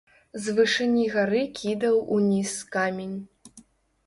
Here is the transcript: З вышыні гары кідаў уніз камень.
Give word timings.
З 0.43 0.53
вышыні 0.59 1.03
гары 1.15 1.43
кідаў 1.59 2.01
уніз 2.17 2.57
камень. 2.79 3.15